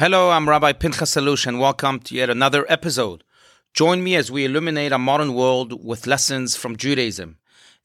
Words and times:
Hello, 0.00 0.30
I'm 0.30 0.48
Rabbi 0.48 0.72
Pinchas 0.72 1.14
Allouche, 1.14 1.46
and 1.46 1.60
welcome 1.60 1.98
to 1.98 2.14
yet 2.14 2.30
another 2.30 2.64
episode. 2.72 3.22
Join 3.74 4.02
me 4.02 4.16
as 4.16 4.30
we 4.30 4.46
illuminate 4.46 4.92
our 4.92 4.98
modern 4.98 5.34
world 5.34 5.84
with 5.84 6.06
lessons 6.06 6.56
from 6.56 6.78
Judaism. 6.78 7.36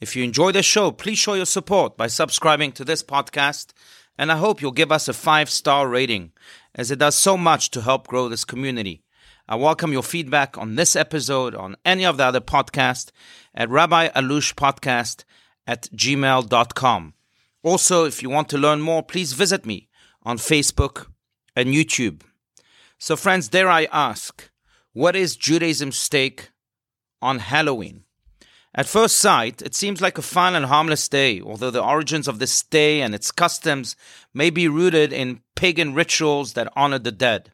If 0.00 0.14
you 0.14 0.22
enjoy 0.22 0.52
the 0.52 0.62
show, 0.62 0.92
please 0.92 1.18
show 1.18 1.34
your 1.34 1.44
support 1.44 1.96
by 1.96 2.06
subscribing 2.06 2.70
to 2.74 2.84
this 2.84 3.02
podcast, 3.02 3.72
and 4.16 4.30
I 4.30 4.36
hope 4.36 4.62
you'll 4.62 4.70
give 4.70 4.92
us 4.92 5.08
a 5.08 5.12
five 5.12 5.50
star 5.50 5.88
rating, 5.88 6.30
as 6.72 6.92
it 6.92 7.00
does 7.00 7.18
so 7.18 7.36
much 7.36 7.72
to 7.72 7.80
help 7.80 8.06
grow 8.06 8.28
this 8.28 8.44
community. 8.44 9.02
I 9.48 9.56
welcome 9.56 9.92
your 9.92 10.04
feedback 10.04 10.56
on 10.56 10.76
this 10.76 10.94
episode, 10.94 11.56
on 11.56 11.74
any 11.84 12.06
of 12.06 12.18
the 12.18 12.26
other 12.26 12.40
podcasts, 12.40 13.10
at 13.56 13.68
Rabbi 13.68 14.10
Allouche 14.10 14.54
Podcast 14.54 15.24
at 15.66 15.88
gmail.com. 15.92 17.14
Also, 17.64 18.04
if 18.04 18.22
you 18.22 18.30
want 18.30 18.48
to 18.50 18.56
learn 18.56 18.80
more, 18.80 19.02
please 19.02 19.32
visit 19.32 19.66
me 19.66 19.88
on 20.22 20.38
Facebook 20.38 21.08
and 21.56 21.68
YouTube. 21.70 22.22
So, 22.98 23.16
friends, 23.16 23.48
dare 23.48 23.68
I 23.68 23.86
ask, 23.92 24.50
what 24.92 25.16
is 25.16 25.36
Judaism's 25.36 25.96
stake 25.96 26.50
on 27.20 27.38
Halloween? 27.40 28.04
At 28.76 28.86
first 28.86 29.18
sight, 29.18 29.62
it 29.62 29.74
seems 29.74 30.00
like 30.00 30.18
a 30.18 30.22
fun 30.22 30.56
and 30.56 30.66
harmless 30.66 31.08
day, 31.08 31.40
although 31.40 31.70
the 31.70 31.82
origins 31.82 32.26
of 32.26 32.40
this 32.40 32.60
day 32.62 33.02
and 33.02 33.14
its 33.14 33.30
customs 33.30 33.94
may 34.32 34.50
be 34.50 34.66
rooted 34.66 35.12
in 35.12 35.42
pagan 35.54 35.94
rituals 35.94 36.54
that 36.54 36.72
honor 36.74 36.98
the 36.98 37.12
dead. 37.12 37.52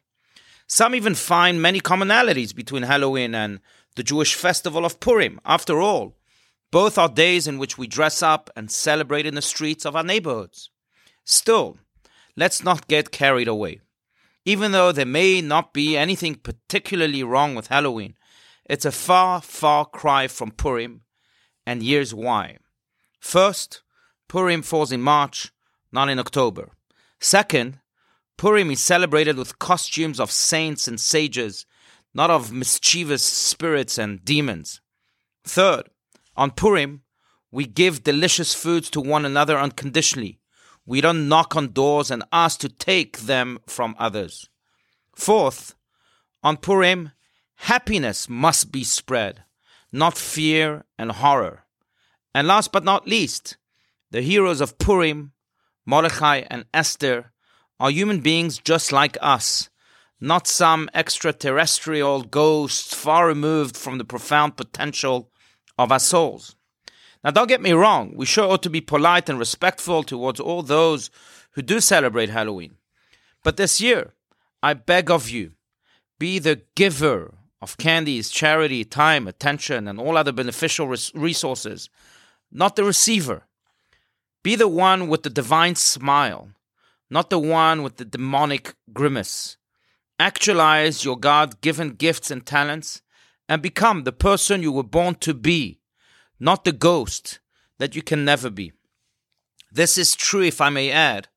Some 0.67 0.95
even 0.95 1.15
find 1.15 1.61
many 1.61 1.81
commonalities 1.81 2.55
between 2.55 2.85
Halloween 2.85 3.35
and 3.35 3.61
the 3.97 4.03
Jewish 4.03 4.35
festival 4.35 4.87
of 4.87 5.01
Purim. 5.01 5.41
After 5.45 5.81
all, 5.81 6.17
both 6.71 6.97
are 6.97 7.09
days 7.09 7.47
in 7.47 7.59
which 7.59 7.77
we 7.77 7.87
dress 7.87 8.23
up 8.23 8.49
and 8.57 8.71
celebrate 8.71 9.27
in 9.27 9.35
the 9.35 9.43
streets 9.43 9.85
of 9.85 9.97
our 9.97 10.05
neighborhoods. 10.05 10.71
Still, 11.25 11.77
let's 12.37 12.63
not 12.63 12.89
get 12.89 13.11
carried 13.11 13.49
away. 13.49 13.81
Even 14.51 14.73
though 14.73 14.91
there 14.91 15.07
may 15.07 15.41
not 15.41 15.73
be 15.73 15.97
anything 15.97 16.35
particularly 16.35 17.23
wrong 17.23 17.55
with 17.55 17.69
Halloween, 17.69 18.17
it's 18.65 18.85
a 18.85 18.91
far, 18.91 19.41
far 19.41 19.85
cry 19.85 20.27
from 20.27 20.51
Purim, 20.51 21.03
and 21.65 21.85
here's 21.85 22.13
why. 22.13 22.57
First, 23.21 23.83
Purim 24.27 24.63
falls 24.63 24.91
in 24.91 25.03
March, 25.03 25.53
not 25.93 26.09
in 26.09 26.19
October. 26.19 26.73
Second, 27.21 27.79
Purim 28.37 28.73
is 28.73 28.81
celebrated 28.81 29.37
with 29.37 29.61
costumes 29.61 30.19
of 30.19 30.33
saints 30.33 30.89
and 30.89 30.99
sages, 30.99 31.65
not 32.13 32.29
of 32.29 32.51
mischievous 32.53 33.23
spirits 33.23 33.99
and 33.99 34.25
demons. 34.25 34.81
Third, 35.45 35.91
on 36.37 36.51
Purim, 36.51 37.03
we 37.53 37.67
give 37.67 38.03
delicious 38.03 38.53
foods 38.53 38.91
to 38.91 39.01
one 39.01 39.25
another 39.25 39.57
unconditionally, 39.57 40.40
we 40.91 41.01
don't 41.01 41.29
knock 41.29 41.55
on 41.55 41.71
doors 41.71 42.11
and 42.11 42.25
ask 42.33 42.59
to 42.59 42.69
take 42.69 43.19
them 43.19 43.61
from 43.65 43.95
others. 43.97 44.49
Fourth, 45.15 45.77
on 46.43 46.57
Purim, 46.57 47.13
happiness 47.55 48.29
must 48.29 48.73
be 48.73 48.83
spread, 48.83 49.45
not 49.93 50.19
fear 50.19 50.85
and 50.99 51.13
horror. 51.13 51.65
And 52.35 52.49
last 52.49 52.73
but 52.73 52.83
not 52.83 53.07
least, 53.07 53.57
the 54.11 54.21
heroes 54.21 54.61
of 54.61 54.79
Purim, 54.79 55.31
Mordechai 55.87 56.43
and 56.51 56.65
Esther, 56.75 57.31
are 57.79 57.93
human 57.93 58.19
beings 58.19 58.59
just 58.59 58.91
like 58.91 59.17
us, 59.21 59.71
not 60.21 60.49
some 60.49 60.91
extraterrestrial 60.93 62.25
ghosts 62.25 62.93
far 62.93 63.29
removed 63.29 63.77
from 63.77 63.99
the 63.99 64.05
profound 64.05 64.57
potential 64.57 65.31
of 65.79 65.93
our 65.93 66.01
souls. 66.01 66.57
Now, 67.23 67.31
don't 67.31 67.49
get 67.49 67.61
me 67.61 67.73
wrong, 67.73 68.15
we 68.17 68.25
sure 68.25 68.51
ought 68.51 68.63
to 68.63 68.71
be 68.71 68.81
polite 68.81 69.29
and 69.29 69.39
respectful 69.39 70.03
towards 70.03 70.41
all 70.41 70.63
those 70.63 71.11
who 71.53 71.63
do 71.63 71.81
celebrate 71.81 72.31
Halloween. 72.31 72.77
But 73.45 73.57
this 73.57 73.81
year, 73.81 74.15
I 74.63 74.75
beg 74.75 75.11
of 75.11 75.29
you, 75.29 75.53
be 76.19 76.39
the 76.39 76.63
giver 76.75 77.35
of 77.61 77.77
candies, 77.77 78.31
charity, 78.31 78.85
time, 78.85 79.29
attention, 79.29 79.87
and 79.87 80.01
all 80.01 80.17
other 80.17 80.33
beneficial 80.33 80.89
res- 80.89 81.13
resources, 81.15 81.91
not 82.51 82.77
the 82.77 82.85
receiver. 82.85 83.47
Be 84.43 84.57
the 84.57 84.69
one 84.69 85.09
with 85.09 85.23
the 85.23 85.31
divine 85.31 85.75
smile, 85.75 86.49
not 87.11 87.29
the 87.29 87.39
one 87.39 87.83
with 87.83 87.97
the 87.97 88.05
demonic 88.07 88.75
grimace. 88.95 89.59
Actualize 90.19 91.05
your 91.05 91.19
God 91.19 91.61
given 91.61 91.91
gifts 91.91 92.31
and 92.31 92.47
talents 92.47 93.03
and 93.47 93.61
become 93.61 94.05
the 94.05 94.13
person 94.13 94.63
you 94.63 94.73
were 94.73 94.83
born 94.83 95.17
to 95.17 95.35
be 95.35 95.80
not 96.41 96.65
the 96.65 96.73
ghost 96.73 97.39
that 97.79 97.95
you 97.95 98.03
can 98.03 98.25
never 98.25 98.51
be. 98.51 98.73
This 99.71 99.97
is 99.97 100.17
true, 100.17 100.43
if 100.43 100.61
I 100.61 100.71
may 100.71 100.91
add, 100.91 101.29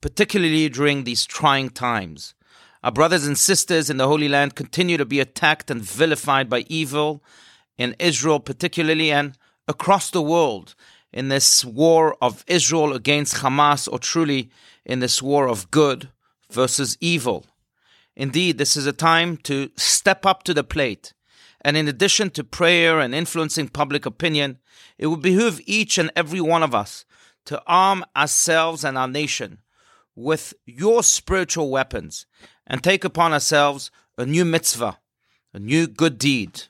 particularly 0.00 0.68
during 0.68 1.04
these 1.04 1.24
trying 1.24 1.70
times. 1.70 2.34
Our 2.82 2.92
brothers 2.92 3.26
and 3.26 3.38
sisters 3.38 3.88
in 3.88 3.96
the 3.96 4.08
Holy 4.08 4.28
Land 4.28 4.54
continue 4.54 4.96
to 4.96 5.04
be 5.04 5.20
attacked 5.20 5.70
and 5.70 5.82
vilified 5.82 6.50
by 6.50 6.64
evil, 6.68 7.22
in 7.78 7.94
Israel 7.98 8.40
particularly, 8.40 9.10
and 9.10 9.38
across 9.68 10.10
the 10.10 10.22
world, 10.22 10.74
in 11.12 11.28
this 11.28 11.64
war 11.64 12.16
of 12.20 12.44
Israel 12.46 12.92
against 12.92 13.36
Hamas, 13.36 13.88
or 13.90 13.98
truly 13.98 14.50
in 14.84 15.00
this 15.00 15.22
war 15.22 15.48
of 15.48 15.70
good 15.70 16.10
versus 16.50 16.96
evil. 17.00 17.46
Indeed, 18.16 18.58
this 18.58 18.76
is 18.76 18.86
a 18.86 18.92
time 18.92 19.36
to 19.38 19.70
step 19.76 20.26
up 20.26 20.42
to 20.44 20.54
the 20.54 20.64
plate 20.64 21.14
and 21.62 21.76
in 21.76 21.88
addition 21.88 22.30
to 22.30 22.44
prayer 22.44 23.00
and 23.00 23.14
influencing 23.14 23.68
public 23.68 24.06
opinion, 24.06 24.58
it 24.98 25.08
would 25.08 25.22
behoove 25.22 25.60
each 25.66 25.98
and 25.98 26.10
every 26.16 26.40
one 26.40 26.62
of 26.62 26.74
us 26.74 27.04
to 27.46 27.62
arm 27.66 28.04
ourselves 28.16 28.84
and 28.84 28.96
our 28.96 29.08
nation 29.08 29.58
with 30.14 30.54
your 30.66 31.02
spiritual 31.02 31.70
weapons 31.70 32.26
and 32.66 32.82
take 32.82 33.04
upon 33.04 33.32
ourselves 33.32 33.90
a 34.18 34.26
new 34.26 34.44
mitzvah, 34.44 34.98
a 35.52 35.58
new 35.58 35.86
good 35.86 36.18
deed, 36.18 36.64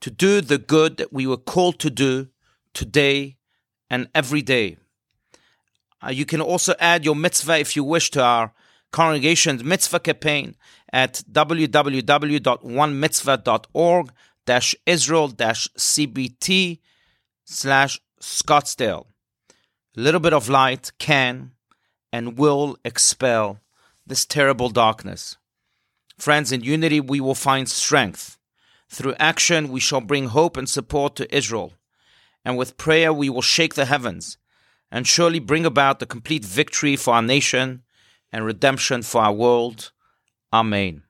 to 0.00 0.10
do 0.10 0.40
the 0.40 0.58
good 0.58 0.96
that 0.96 1.12
we 1.12 1.26
were 1.26 1.36
called 1.36 1.78
to 1.80 1.90
do 1.90 2.28
today 2.72 3.36
and 3.88 4.08
every 4.14 4.42
day. 4.42 4.76
Uh, 6.04 6.10
you 6.10 6.26
can 6.26 6.40
also 6.40 6.74
add 6.78 7.04
your 7.04 7.16
mitzvah 7.16 7.58
if 7.58 7.76
you 7.76 7.84
wish 7.84 8.10
to 8.10 8.22
our 8.22 8.52
congregation's 8.92 9.64
mitzvah 9.64 10.00
campaign 10.00 10.54
at 10.92 11.22
www.onemitzvah.org 11.30 14.12
dash 14.46 14.74
Israel 14.86 15.28
dash 15.28 15.68
CBT 15.76 16.80
slash 17.44 18.00
Scottsdale. 18.20 19.06
A 19.96 20.00
little 20.00 20.20
bit 20.20 20.32
of 20.32 20.48
light 20.48 20.92
can 20.98 21.52
and 22.12 22.38
will 22.38 22.76
expel 22.84 23.60
this 24.06 24.24
terrible 24.24 24.68
darkness. 24.68 25.36
Friends, 26.18 26.52
in 26.52 26.62
unity 26.62 27.00
we 27.00 27.20
will 27.20 27.34
find 27.34 27.68
strength. 27.68 28.38
Through 28.88 29.14
action 29.18 29.68
we 29.68 29.80
shall 29.80 30.00
bring 30.00 30.28
hope 30.28 30.56
and 30.56 30.68
support 30.68 31.16
to 31.16 31.34
Israel. 31.34 31.72
And 32.44 32.56
with 32.56 32.76
prayer 32.76 33.12
we 33.12 33.30
will 33.30 33.42
shake 33.42 33.74
the 33.74 33.86
heavens 33.86 34.38
and 34.90 35.06
surely 35.06 35.38
bring 35.38 35.66
about 35.66 35.98
the 35.98 36.06
complete 36.06 36.44
victory 36.44 36.96
for 36.96 37.14
our 37.14 37.22
nation 37.22 37.82
and 38.30 38.44
redemption 38.44 39.02
for 39.02 39.22
our 39.22 39.32
world. 39.32 39.92
Amen. 40.52 41.03